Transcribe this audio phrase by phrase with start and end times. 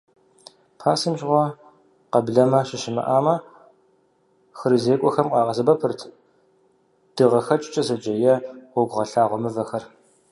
[0.79, 1.45] Пасэм щыгъуэ,
[2.11, 3.25] къэблэмэ щыщымыӀам,
[4.57, 5.99] хырызекӀуэхэм къагъэсэбэпырт
[7.15, 8.33] дыгъэхэкӀкӀэ зэджэ, е
[8.71, 9.83] гъуэгугъэлъагъуэ мывэхэр.